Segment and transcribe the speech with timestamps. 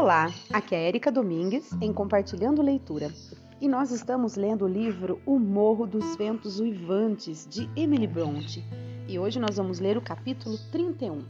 [0.00, 3.12] Olá, aqui é Erika Domingues em Compartilhando Leitura
[3.60, 8.64] e nós estamos lendo o livro O Morro dos Ventos Uivantes de Emily Bronte
[9.06, 11.22] e hoje nós vamos ler o capítulo 31.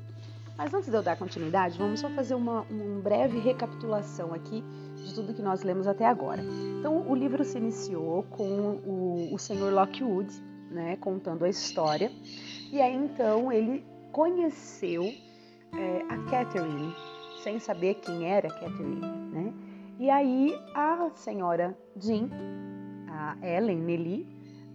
[0.56, 4.62] Mas antes de eu dar continuidade, vamos só fazer uma, uma breve recapitulação aqui
[5.05, 6.41] de tudo que nós lemos até agora.
[6.79, 10.32] Então, o livro se iniciou com o, o senhor Lockwood,
[10.71, 12.12] né, contando a história,
[12.71, 15.12] e aí então ele conheceu
[15.77, 16.94] é, a Catherine,
[17.43, 19.00] sem saber quem era Catherine,
[19.32, 19.53] né?
[19.99, 22.29] E aí a senhora Jean,
[23.08, 24.26] a Ellen Nelly,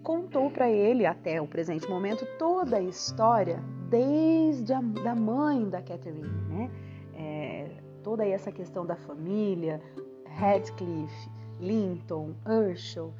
[0.03, 5.81] contou para ele até o presente momento toda a história desde a da mãe da
[5.81, 6.71] Catherine, né?
[7.15, 7.69] É,
[8.03, 9.81] toda essa questão da família,
[10.37, 11.29] Radcliffe,
[11.59, 13.13] Linton, Herschel.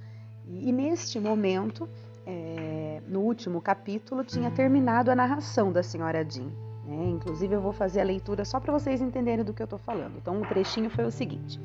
[0.45, 1.89] E, e neste momento,
[2.25, 6.51] é, no último capítulo, tinha terminado a narração da senhora Jean.
[6.85, 7.09] Né?
[7.09, 10.17] Inclusive, eu vou fazer a leitura só para vocês entenderem do que eu estou falando.
[10.17, 11.59] Então, o trechinho foi o seguinte: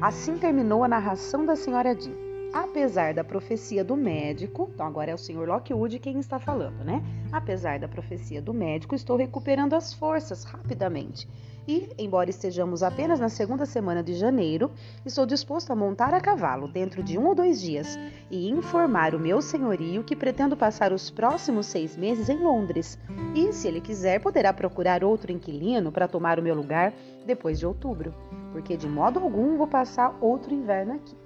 [0.00, 2.25] Assim terminou a narração da senhora Jean.
[2.56, 7.04] Apesar da profecia do médico, então agora é o senhor Lockwood quem está falando, né?
[7.30, 11.28] Apesar da profecia do médico, estou recuperando as forças rapidamente
[11.68, 14.70] e, embora estejamos apenas na segunda semana de janeiro,
[15.04, 17.98] estou disposto a montar a cavalo dentro de um ou dois dias
[18.30, 22.98] e informar o meu senhorio que pretendo passar os próximos seis meses em Londres
[23.34, 26.94] e, se ele quiser, poderá procurar outro inquilino para tomar o meu lugar
[27.26, 28.14] depois de outubro,
[28.50, 31.25] porque de modo algum vou passar outro inverno aqui.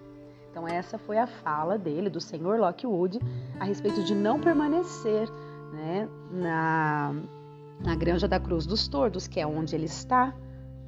[0.51, 3.19] Então, essa foi a fala dele, do senhor Lockwood,
[3.59, 5.29] a respeito de não permanecer
[5.73, 7.15] né, na
[7.81, 10.35] na Granja da Cruz dos Tordos, que é onde ele está,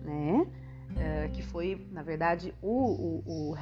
[0.04, 0.46] né?
[0.94, 3.54] É, que foi, na verdade, o, o, o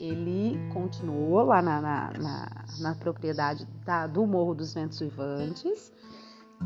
[0.00, 5.92] ele continuou lá na, na, na, na propriedade da, do Morro dos Ventos Uivantes,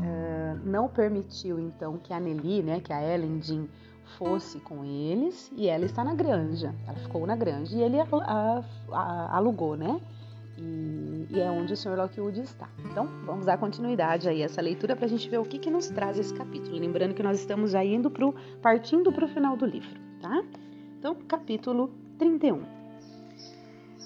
[0.01, 3.67] é, não permitiu então que a Nelly, né, que a Ellen Jean
[4.17, 8.05] fosse com eles, e ela está na granja, ela ficou na granja e ele a,
[8.11, 9.99] a, a, alugou, né?
[10.57, 11.95] E, e, é onde o Sr.
[11.95, 12.69] Lockwood está.
[12.85, 15.71] Então, vamos dar continuidade aí a essa leitura para a gente ver o que, que
[15.71, 16.77] nos traz esse capítulo.
[16.77, 20.43] Lembrando que nós estamos já indo pro, partindo para o final do livro, tá?
[20.99, 21.89] Então, capítulo
[22.19, 22.61] 31.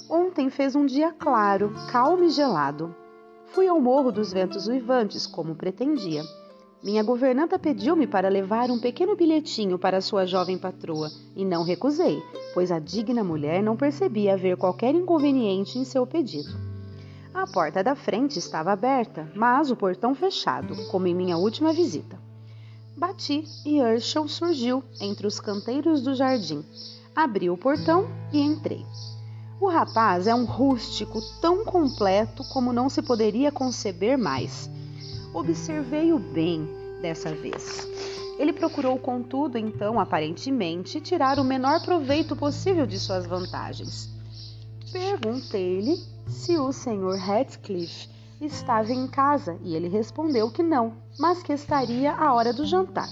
[0.10, 2.96] Ontem fez um dia claro, calmo e gelado.
[3.48, 6.24] Fui ao Morro dos Ventos Uivantes, como pretendia.
[6.86, 12.22] Minha governanta pediu-me para levar um pequeno bilhetinho para sua jovem patroa e não recusei,
[12.54, 16.56] pois a digna mulher não percebia haver qualquer inconveniente em seu pedido.
[17.34, 22.20] A porta da frente estava aberta, mas o portão fechado, como em minha última visita.
[22.96, 26.64] Bati e Herschel surgiu entre os canteiros do jardim.
[27.16, 28.86] Abri o portão e entrei.
[29.60, 34.70] O rapaz é um rústico tão completo como não se poderia conceber mais.
[35.36, 36.66] Observei-o bem
[37.02, 37.86] dessa vez.
[38.40, 44.10] Ele procurou, contudo, então, aparentemente, tirar o menor proveito possível de suas vantagens.
[44.94, 47.18] Perguntei-lhe se o Sr.
[47.18, 48.08] Radcliffe
[48.40, 53.10] estava em casa e ele respondeu que não, mas que estaria à hora do jantar.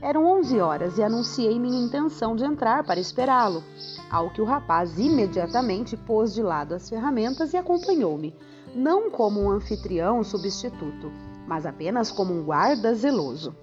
[0.00, 3.62] Eram onze horas e anunciei minha intenção de entrar para esperá-lo,
[4.10, 8.34] ao que o rapaz imediatamente pôs de lado as ferramentas e acompanhou-me,
[8.74, 13.54] não como um anfitrião substituto, mas apenas como um guarda zeloso.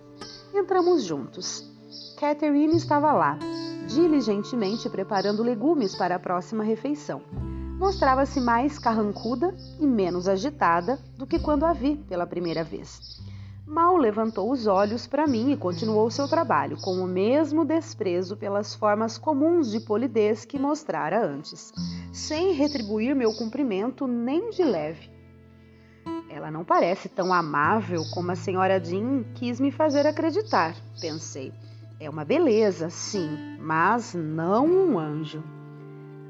[0.53, 1.67] Entramos juntos.
[2.19, 3.39] Catherine estava lá,
[3.87, 7.19] diligentemente preparando legumes para a próxima refeição.
[7.79, 13.19] Mostrava-se mais carrancuda e menos agitada do que quando a vi pela primeira vez.
[13.65, 18.75] Mal levantou os olhos para mim e continuou seu trabalho, com o mesmo desprezo pelas
[18.75, 21.73] formas comuns de polidez que mostrara antes,
[22.13, 25.18] sem retribuir meu cumprimento nem de leve.
[26.29, 31.51] Ela não parece tão amável como a senhora Jean quis me fazer acreditar, pensei.
[31.99, 35.43] É uma beleza, sim, mas não um anjo.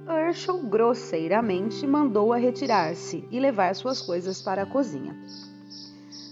[0.07, 5.15] Herschel grosseiramente mandou-a retirar-se e levar suas coisas para a cozinha.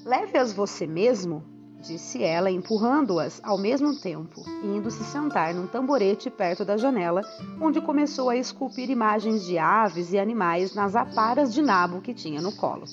[0.04, 1.44] Leve-as você mesmo,
[1.82, 7.22] disse ela, empurrando-as ao mesmo tempo, indo se sentar num tamborete perto da janela,
[7.62, 12.42] onde começou a esculpir imagens de aves e animais nas aparas de nabo que tinha
[12.42, 12.86] no colo.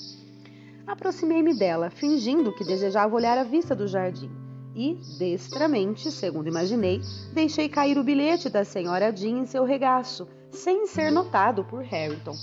[0.87, 4.29] Aproximei-me dela, fingindo que desejava olhar a vista do jardim.
[4.75, 7.01] E, destramente, segundo imaginei,
[7.33, 12.35] deixei cair o bilhete da senhora Jean em seu regaço, sem ser notado por Harrington.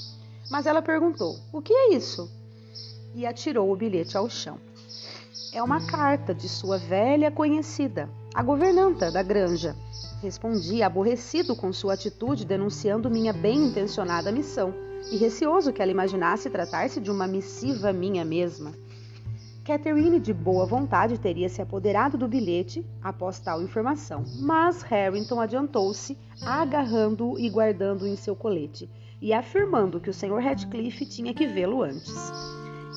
[0.51, 2.31] Mas ela perguntou: O que é isso?
[3.15, 4.59] E atirou o bilhete ao chão.
[5.53, 9.77] É uma carta de sua velha conhecida, a governanta da granja.
[10.23, 17.01] Respondi, aborrecido com sua atitude, denunciando minha bem-intencionada missão e receoso que ela imaginasse tratar-se
[17.01, 18.73] de uma missiva minha mesma.
[19.65, 26.19] Catherine, de boa vontade, teria se apoderado do bilhete após tal informação, mas Harrington adiantou-se,
[26.45, 28.91] agarrando-o e guardando-o em seu colete,
[29.21, 30.41] e afirmando que o Sr.
[30.43, 32.33] Radcliffe tinha que vê-lo antes.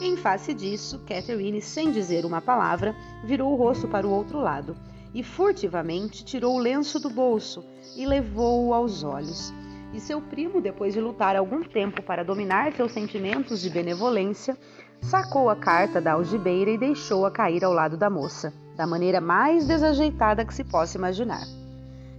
[0.02, 4.76] Em face disso, Catherine, sem dizer uma palavra, virou o rosto para o outro lado
[5.14, 7.64] e furtivamente tirou o lenço do bolso
[7.96, 9.54] e levou-o aos olhos.
[9.96, 14.58] E seu primo, depois de lutar algum tempo para dominar seus sentimentos de benevolência,
[15.02, 19.66] sacou a carta da algibeira e deixou-a cair ao lado da moça, da maneira mais
[19.66, 21.46] desajeitada que se possa imaginar.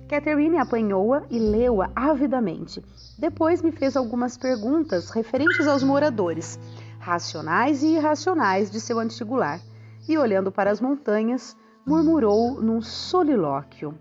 [0.08, 2.82] Catherine apanhou-a e leu-a avidamente.
[3.18, 6.58] Depois me fez algumas perguntas referentes aos moradores,
[6.98, 9.60] racionais e irracionais de seu antigo lar,
[10.08, 13.94] e olhando para as montanhas, murmurou num solilóquio.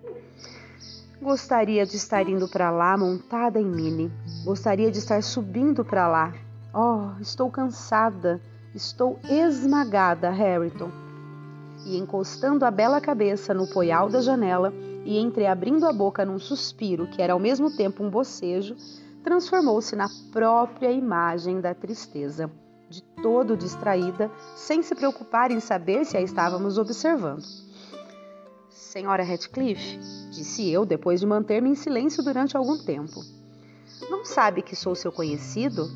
[1.22, 4.12] Gostaria de estar indo para lá montada em Mini.
[4.44, 6.34] Gostaria de estar subindo para lá.
[6.74, 8.42] Oh, estou cansada.
[8.74, 10.92] Estou esmagada, Harrington.
[11.86, 14.74] E encostando a bela cabeça no poial da janela
[15.06, 18.76] e entreabrindo a boca num suspiro que era ao mesmo tempo um bocejo,
[19.24, 22.52] transformou-se na própria imagem da tristeza,
[22.90, 27.65] de todo distraída, sem se preocupar em saber se a estávamos observando.
[28.96, 30.00] Senhora Ratcliffe,
[30.32, 33.20] disse eu depois de manter-me em silêncio durante algum tempo.
[34.10, 35.92] Não sabe que sou seu conhecido?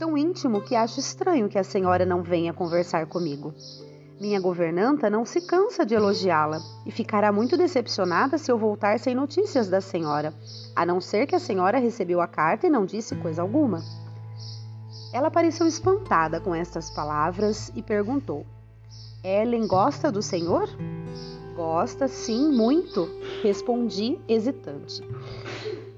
[0.00, 3.54] Tão íntimo que acho estranho que a senhora não venha conversar comigo.
[4.20, 9.14] Minha governanta não se cansa de elogiá-la e ficará muito decepcionada se eu voltar sem
[9.14, 10.34] notícias da senhora,
[10.74, 13.80] a não ser que a senhora recebeu a carta e não disse coisa alguma.
[15.12, 18.44] Ela pareceu espantada com estas palavras e perguntou:
[19.22, 20.68] Ellen gosta do senhor?
[21.54, 23.08] Gosta, sim, muito,
[23.40, 25.00] respondi hesitante.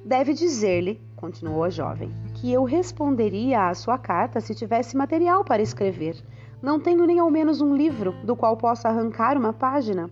[0.04, 5.62] Deve dizer-lhe, continuou a jovem, que eu responderia à sua carta se tivesse material para
[5.62, 6.22] escrever.
[6.62, 10.10] Não tenho nem ao menos um livro do qual possa arrancar uma página.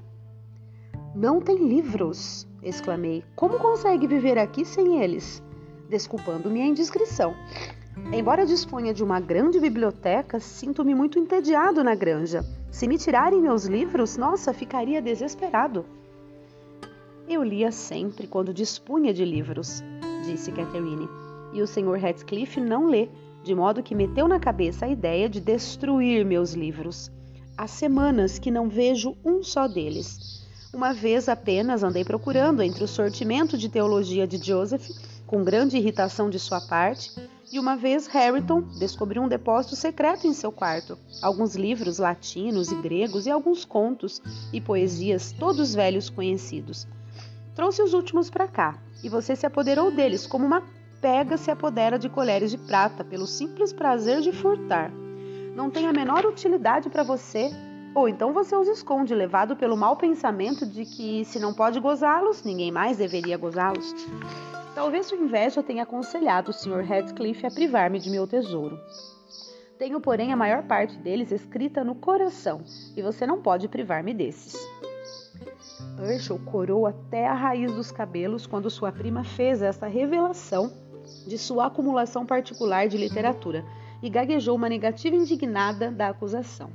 [1.14, 2.48] Não tem livros?
[2.62, 3.22] exclamei.
[3.36, 5.42] Como consegue viver aqui sem eles?
[5.90, 7.34] Desculpando minha indiscrição.
[8.12, 12.44] Embora disponha de uma grande biblioteca, sinto-me muito entediado na granja.
[12.70, 15.84] Se me tirarem meus livros, nossa, ficaria desesperado.
[17.28, 19.82] Eu lia sempre quando dispunha de livros,
[20.24, 21.08] disse Catherine,
[21.52, 21.98] e o Sr.
[21.98, 23.08] Radcliffe não lê,
[23.42, 27.10] de modo que meteu na cabeça a ideia de destruir meus livros.
[27.56, 30.44] Há semanas que não vejo um só deles.
[30.72, 34.88] Uma vez apenas andei procurando entre o sortimento de teologia de Joseph,
[35.26, 37.12] com grande irritação de sua parte,
[37.52, 42.74] e uma vez Harrington descobriu um depósito secreto em seu quarto, alguns livros latinos e
[42.76, 44.20] gregos e alguns contos
[44.52, 46.86] e poesias, todos velhos conhecidos.
[47.54, 50.62] Trouxe os últimos para cá, e você se apoderou deles como uma
[51.00, 54.90] pega se apodera de colheres de prata pelo simples prazer de furtar.
[55.54, 57.50] Não tem a menor utilidade para você,
[57.94, 62.42] ou então você os esconde, levado pelo mau pensamento de que se não pode gozá-los,
[62.42, 63.94] ninguém mais deveria gozá-los.
[64.74, 66.82] Talvez sua inveja tenha aconselhado o Sr.
[66.84, 68.76] Radcliffe a privar-me de meu tesouro.
[69.78, 72.60] Tenho, porém, a maior parte deles escrita no coração,
[72.96, 74.56] e você não pode privar-me desses.
[75.96, 80.72] Herschel corou até a raiz dos cabelos quando sua prima fez essa revelação
[81.24, 83.64] de sua acumulação particular de literatura
[84.02, 86.70] e gaguejou uma negativa indignada da acusação.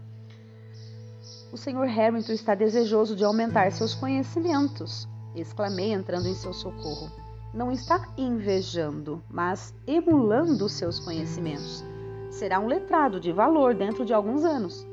[1.52, 2.00] O Sr.
[2.00, 9.24] Hamilton está desejoso de aumentar seus conhecimentos, exclamei, entrando em seu socorro não está invejando,
[9.30, 11.84] mas emulando seus conhecimentos.
[12.30, 14.86] Será um letrado de valor dentro de alguns anos.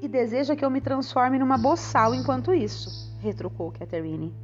[0.00, 4.34] E deseja que eu me transforme numa boçal enquanto isso, retrucou Catherine.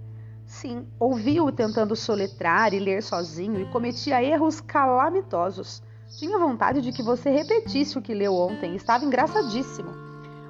[0.47, 5.83] Sim, ouvi-o tentando soletrar e ler sozinho e cometia erros calamitosos.
[6.17, 10.08] Tinha vontade de que você repetisse o que leu ontem, estava engraçadíssimo.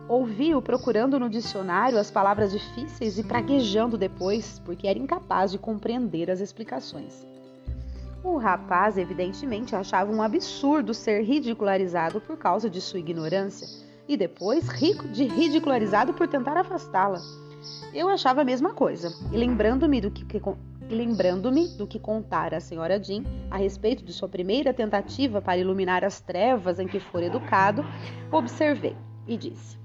[0.09, 6.31] Ouvi-o procurando no dicionário as palavras difíceis e praguejando depois, porque era incapaz de compreender
[6.31, 7.27] as explicações.
[8.25, 13.69] O rapaz, evidentemente, achava um absurdo ser ridicularizado por causa de sua ignorância
[14.09, 14.67] e depois
[15.13, 17.21] de ridicularizado por tentar afastá-la.
[17.93, 20.41] Eu achava a mesma coisa, e lembrando-me do que, que
[20.89, 26.03] lembrando-me do que contara a senhora Jean a respeito de sua primeira tentativa para iluminar
[26.03, 27.85] as trevas em que fora educado,
[28.33, 28.97] observei
[29.27, 29.79] e disse: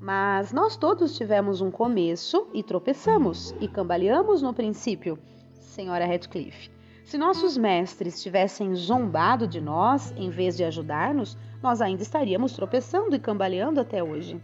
[0.00, 5.18] mas nós todos tivemos um começo e tropeçamos e cambaleamos no princípio,
[5.54, 6.70] senhora Radcliffe.
[7.04, 13.16] Se nossos mestres tivessem zombado de nós em vez de ajudar-nos, nós ainda estaríamos tropeçando
[13.16, 14.38] e cambaleando até hoje.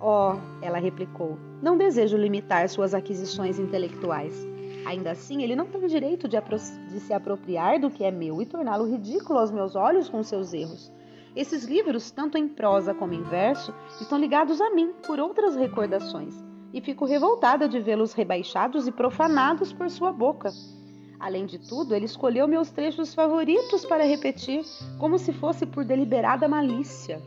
[0.00, 4.46] Oh, ela replicou, não desejo limitar suas aquisições intelectuais.
[4.86, 6.36] Ainda assim, ele não tem direito de,
[6.88, 10.52] de se apropriar do que é meu e torná-lo ridículo aos meus olhos com seus
[10.52, 10.92] erros.
[11.34, 16.34] Esses livros, tanto em prosa como em verso, estão ligados a mim por outras recordações,
[16.72, 20.50] e fico revoltada de vê-los rebaixados e profanados por sua boca.
[21.18, 24.62] Além de tudo, ele escolheu meus trechos favoritos para repetir,
[24.98, 27.22] como se fosse por deliberada malícia.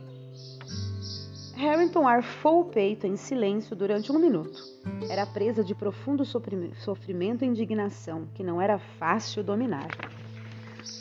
[1.56, 4.62] Harrington arfou o peito em silêncio durante um minuto.
[5.08, 9.88] Era presa de profundo sofrimento e indignação que não era fácil dominar.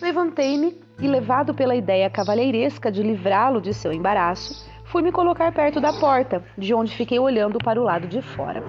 [0.01, 5.79] Levantei-me e, levado pela ideia cavalheiresca de livrá-lo de seu embaraço, fui me colocar perto
[5.79, 8.63] da porta, de onde fiquei olhando para o lado de fora.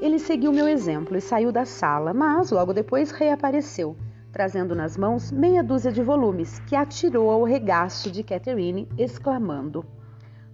[0.00, 3.96] Ele seguiu meu exemplo e saiu da sala, mas logo depois reapareceu,
[4.30, 9.84] trazendo nas mãos meia dúzia de volumes, que atirou ao regaço de Catherine, exclamando: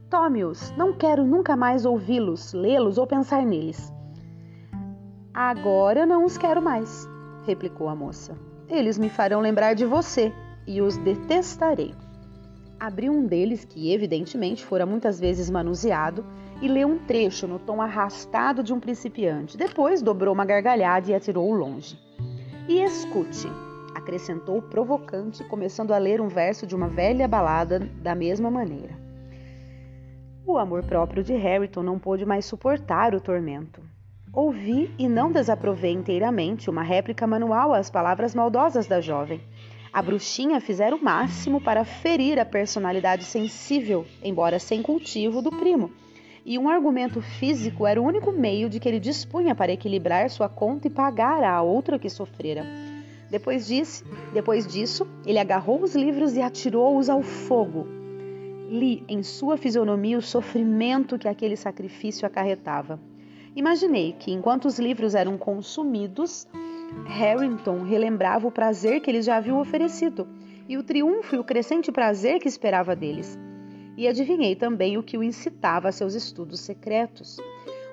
[0.09, 3.93] Tome-os, não quero nunca mais ouvi-los, lê-los ou pensar neles.
[5.35, 7.09] Agora não os quero mais,
[7.45, 8.52] replicou a moça.
[8.69, 10.33] Eles me farão lembrar de você
[10.67, 11.95] e os detestarei.
[12.79, 16.25] Abriu um deles, que evidentemente fora muitas vezes manuseado,
[16.61, 19.57] e leu um trecho no tom arrastado de um principiante.
[19.57, 21.99] Depois dobrou uma gargalhada e atirou-o longe.
[22.69, 23.49] E escute,
[23.95, 28.95] acrescentou provocante, começando a ler um verso de uma velha balada da mesma maneira.
[30.47, 33.81] O amor próprio de Harrington não pôde mais suportar o tormento.
[34.33, 39.41] Ouvi e não desaprovei inteiramente uma réplica manual às palavras maldosas da jovem.
[39.93, 45.91] A bruxinha fizera o máximo para ferir a personalidade sensível, embora sem cultivo, do primo
[46.45, 50.49] e um argumento físico era o único meio de que ele dispunha para equilibrar sua
[50.49, 52.67] conta e pagar à outra que sofrera.
[53.31, 57.87] Depois disso, depois disso, ele agarrou os livros e atirou-os ao fogo.
[58.69, 62.99] Li em sua fisionomia o sofrimento que aquele sacrifício acarretava.
[63.55, 66.47] Imaginei que, enquanto os livros eram consumidos,
[67.07, 70.27] Harrington relembrava o prazer que eles já haviam oferecido
[70.69, 73.39] e o triunfo e o crescente prazer que esperava deles
[73.97, 77.37] e adivinhei também o que o incitava a seus estudos secretos.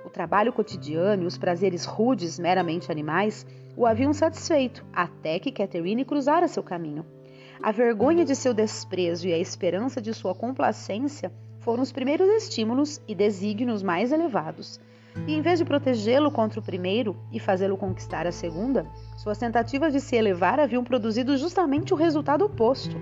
[0.06, 6.06] O trabalho cotidiano e os prazeres rudes, meramente animais, o haviam satisfeito, até que Catherine
[6.06, 7.06] cruzara seu caminho.
[7.62, 13.01] A vergonha de seu desprezo e a esperança de sua complacência foram os primeiros estímulos
[13.08, 14.80] e desígnios mais elevados.
[15.27, 18.85] E em vez de protegê-lo contra o primeiro e fazê-lo conquistar a segunda,
[19.17, 22.95] suas tentativas de se elevar haviam produzido justamente o resultado oposto.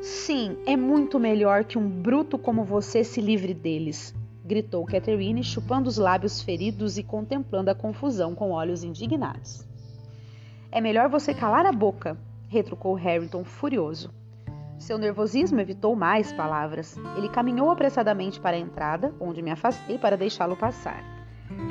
[0.00, 5.88] Sim, é muito melhor que um bruto como você se livre deles, gritou Catherine, chupando
[5.88, 9.66] os lábios feridos e contemplando a confusão com olhos indignados.
[10.70, 12.16] É melhor você calar a boca,
[12.48, 14.17] retrucou Harrington furioso.
[14.78, 16.96] Seu nervosismo evitou mais palavras.
[17.16, 21.02] Ele caminhou apressadamente para a entrada, onde me afastei para deixá-lo passar.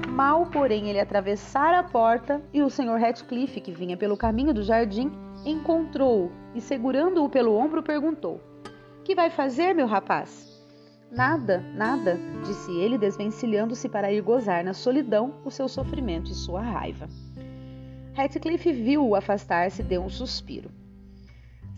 [0.10, 3.00] Mal, porém, ele atravessara a porta e o Sr.
[3.00, 5.12] Ratcliffe, que vinha pelo caminho do jardim,
[5.46, 8.42] encontrou-o e, segurando-o pelo ombro, perguntou:
[9.04, 10.58] Que vai fazer, meu rapaz?
[11.10, 16.62] Nada, nada, disse ele, desvencilhando-se para ir gozar na solidão o seu sofrimento e sua
[16.62, 17.08] raiva.
[18.14, 20.70] Ratcliffe viu-o afastar-se e deu um suspiro.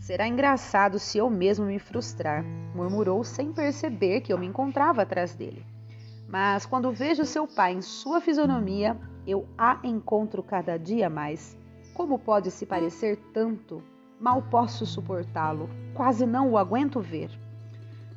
[0.00, 2.42] Será engraçado se eu mesmo me frustrar,
[2.74, 5.64] murmurou sem perceber que eu me encontrava atrás dele.
[6.26, 11.54] Mas quando vejo seu pai em sua fisionomia, eu a encontro cada dia mais.
[11.92, 13.82] Como pode se parecer tanto?
[14.18, 17.30] Mal posso suportá-lo, quase não o aguento ver.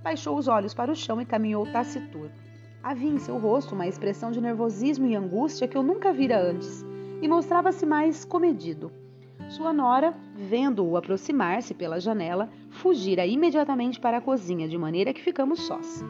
[0.02, 2.32] Baixou os olhos para o chão e caminhou taciturno.
[2.82, 6.84] Havia em seu rosto uma expressão de nervosismo e angústia que eu nunca vira antes,
[7.22, 9.03] e mostrava-se mais comedido.
[9.50, 15.62] Sua nora, vendo-o aproximar-se pela janela, fugira imediatamente para a cozinha, de maneira que ficamos
[15.62, 16.04] sós.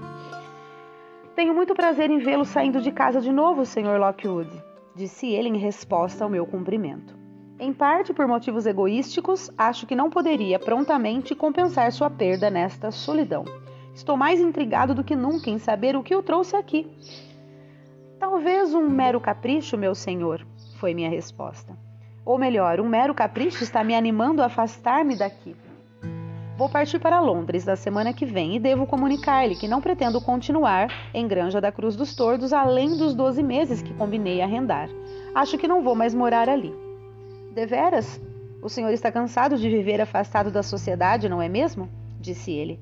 [1.36, 4.00] Tenho muito prazer em vê-lo saindo de casa de novo, Sr.
[4.00, 4.50] Lockwood,
[4.96, 7.18] disse ele em resposta ao meu cumprimento.
[7.60, 13.46] Em parte por motivos egoísticos, acho que não poderia prontamente compensar sua perda nesta solidão.
[13.94, 16.90] Estou mais intrigado do que nunca em saber o que o trouxe aqui.
[18.20, 20.46] Talvez um mero capricho, meu senhor,
[20.80, 21.78] foi minha resposta.
[22.26, 25.56] Ou melhor, um mero capricho está me animando a afastar-me daqui.
[26.56, 30.88] Vou partir para Londres na semana que vem e devo comunicar-lhe que não pretendo continuar
[31.14, 34.88] em Granja da Cruz dos Tordos além dos 12 meses que combinei arrendar.
[35.34, 36.74] Acho que não vou mais morar ali.
[37.54, 38.22] Deveras?
[38.62, 41.90] O senhor está cansado de viver afastado da sociedade, não é mesmo?
[42.20, 42.80] disse ele.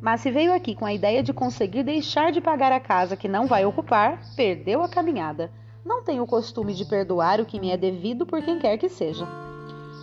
[0.00, 3.28] Mas se veio aqui com a ideia de conseguir deixar de pagar a casa que
[3.28, 5.50] não vai ocupar, perdeu a caminhada.
[5.84, 8.88] Não tenho o costume de perdoar o que me é devido por quem quer que
[8.88, 9.26] seja.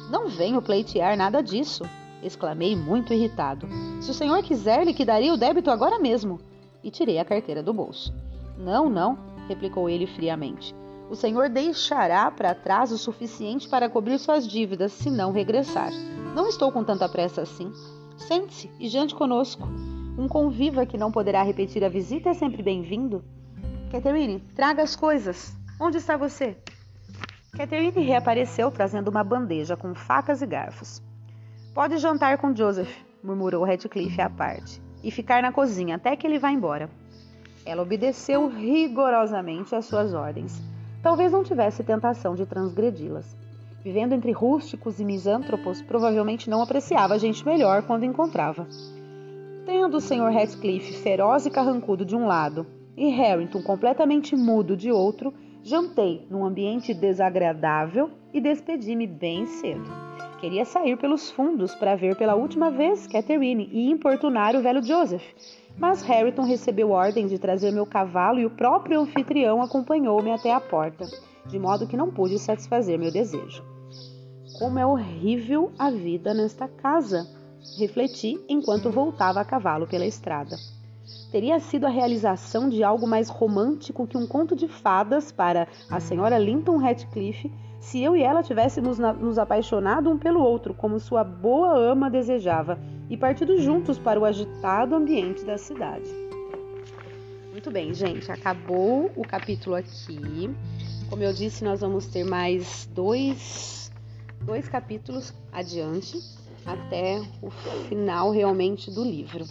[0.09, 1.83] Não venho pleitear nada disso,
[2.23, 3.67] exclamei muito irritado.
[4.01, 6.39] Se o senhor quiser, liquidaria o débito agora mesmo.
[6.83, 8.13] E tirei a carteira do bolso.
[8.57, 9.17] Não, não,
[9.47, 10.73] replicou ele friamente.
[11.09, 15.91] O Senhor deixará para trás o suficiente para cobrir suas dívidas se não regressar.
[16.35, 17.71] Não estou com tanta pressa assim.
[18.17, 19.67] Sente-se e jante conosco.
[20.17, 23.23] Um conviva que não poderá repetir a visita é sempre bem-vindo.
[23.89, 25.55] Catherine, traga as coisas.
[25.79, 26.57] Onde está você?
[27.55, 31.03] Catherine reapareceu trazendo uma bandeja com facas e garfos.
[31.71, 32.91] Pode jantar com Joseph,
[33.23, 36.89] murmurou Radcliffe à parte, e ficar na cozinha até que ele vá embora.
[37.63, 40.59] Ela obedeceu rigorosamente às suas ordens.
[41.03, 43.37] Talvez não tivesse tentação de transgredi-las.
[43.83, 48.67] Vivendo entre rústicos e misântropos, provavelmente não apreciava gente melhor quando encontrava.
[49.63, 50.33] Tendo o Sr.
[50.33, 52.65] Radcliffe feroz e carrancudo de um lado
[52.97, 55.31] e Harrington completamente mudo de outro,
[55.67, 59.83] jantei num ambiente desagradável e despedi-me bem cedo.
[60.39, 65.25] Queria sair pelos fundos para ver pela última vez Catherine e importunar o velho Joseph,
[65.77, 70.61] mas Harrington recebeu ordem de trazer meu cavalo e o próprio anfitrião acompanhou-me até a
[70.61, 71.05] porta,
[71.45, 73.61] de modo que não pude satisfazer meu desejo.
[74.57, 77.27] Como é horrível a vida nesta casa,
[77.77, 80.55] refleti enquanto voltava a cavalo pela estrada.
[81.31, 85.99] Teria sido a realização de algo mais romântico que um conto de fadas para a
[85.99, 91.23] senhora Linton Ratcliffe se eu e ela tivéssemos nos apaixonado um pelo outro, como sua
[91.23, 92.79] boa ama desejava,
[93.09, 96.09] e partido juntos para o agitado ambiente da cidade.
[97.51, 100.53] Muito bem, gente, acabou o capítulo aqui.
[101.09, 103.91] Como eu disse, nós vamos ter mais dois,
[104.41, 106.19] dois capítulos adiante,
[106.65, 107.49] até o
[107.87, 109.45] final realmente do livro.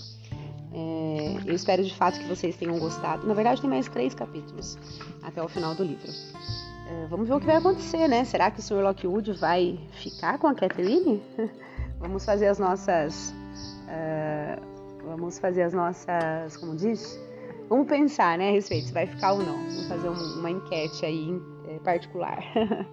[0.73, 3.27] É, eu espero de fato que vocês tenham gostado.
[3.27, 4.79] Na verdade, tem mais três capítulos
[5.23, 6.11] até o final do livro.
[6.89, 8.25] É, vamos ver o que vai acontecer, né?
[8.25, 8.83] Será que o Sr.
[8.83, 11.23] Lockwood vai ficar com a Catherine?
[11.99, 13.35] vamos fazer as nossas.
[13.87, 14.61] Uh,
[15.05, 16.57] vamos fazer as nossas.
[16.57, 17.19] Como diz?
[17.69, 19.57] Vamos pensar, né, a respeito se vai ficar ou não.
[19.57, 22.39] Vamos fazer um, uma enquete aí é, particular.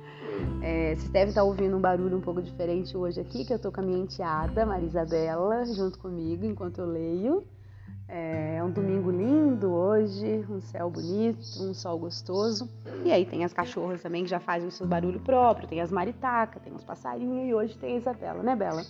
[0.64, 3.72] é, vocês devem estar ouvindo um barulho um pouco diferente hoje aqui, que eu tô
[3.72, 7.44] com a minha enteada, Marisabela, junto comigo enquanto eu leio.
[8.16, 12.70] É um domingo lindo hoje, um céu bonito, um sol gostoso.
[13.04, 15.90] E aí tem as cachorras também que já fazem o seu barulho próprio, tem as
[15.90, 18.84] maritacas, tem os passarinhos e hoje tem a Isabela, né, Bela?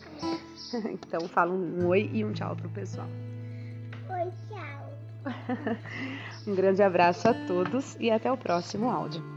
[0.91, 3.07] então fala um oi e um tchau pro pessoal.
[4.09, 5.77] Oi, tchau.
[6.45, 9.32] um grande abraço a todos e até o próximo áudio.